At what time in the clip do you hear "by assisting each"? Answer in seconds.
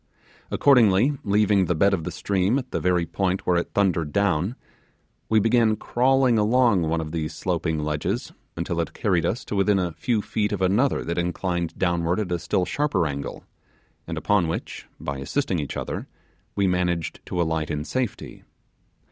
14.99-15.77